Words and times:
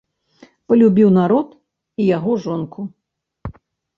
Палюбіў 0.71 1.09
народ 1.17 1.47
і 2.03 2.07
яго 2.17 2.31
жонку. 2.45 2.87